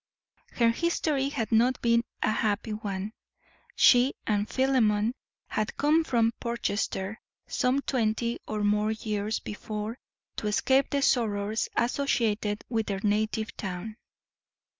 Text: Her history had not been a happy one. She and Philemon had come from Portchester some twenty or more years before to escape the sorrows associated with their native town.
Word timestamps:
Her 0.53 0.69
history 0.71 1.29
had 1.29 1.51
not 1.51 1.79
been 1.79 2.01
a 2.23 2.31
happy 2.31 2.71
one. 2.71 3.13
She 3.75 4.15
and 4.25 4.49
Philemon 4.49 5.13
had 5.45 5.77
come 5.77 6.03
from 6.03 6.33
Portchester 6.39 7.21
some 7.45 7.83
twenty 7.83 8.39
or 8.47 8.63
more 8.63 8.89
years 8.93 9.37
before 9.39 9.99
to 10.37 10.47
escape 10.47 10.89
the 10.89 11.03
sorrows 11.03 11.69
associated 11.77 12.63
with 12.67 12.87
their 12.87 13.01
native 13.03 13.55
town. 13.55 13.95